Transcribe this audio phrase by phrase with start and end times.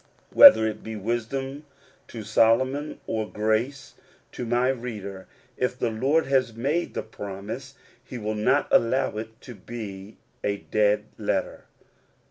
[0.31, 1.63] Whether it be wisdom
[2.07, 3.93] to Solomon or grace
[4.31, 5.27] to my reader,
[5.57, 10.57] if the Lord has made the promise, he will not allow it to be a
[10.57, 11.65] dead letter.